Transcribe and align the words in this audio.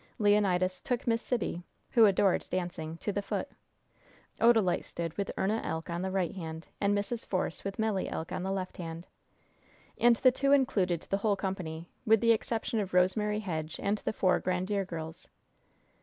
Leonidas 0.17 0.81
took 0.81 1.05
Miss 1.05 1.21
Sibby 1.21 1.61
who 1.91 2.07
adored 2.07 2.43
dancing 2.49 2.97
to 2.97 3.11
the 3.11 3.21
foot. 3.21 3.47
Odalite 4.39 4.83
stood 4.83 5.15
with 5.15 5.29
Erna 5.37 5.61
Elk 5.63 5.91
on 5.91 6.01
the 6.01 6.09
right 6.09 6.33
hand, 6.33 6.65
and 6.81 6.97
Mrs. 6.97 7.23
Force 7.23 7.63
with 7.63 7.77
Melly 7.77 8.09
Elk 8.09 8.31
on 8.31 8.41
the 8.41 8.51
left 8.51 8.77
hand. 8.77 9.05
And 9.99 10.15
the 10.15 10.31
two 10.31 10.53
included 10.53 11.01
the 11.01 11.17
whole 11.17 11.35
company, 11.35 11.87
with 12.03 12.19
the 12.19 12.31
exception 12.31 12.79
of 12.79 12.95
Rosemary 12.95 13.41
Hedge 13.41 13.79
and 13.79 13.99
the 13.99 14.11
four 14.11 14.39
Grandiere 14.41 14.85
girls. 14.87 15.27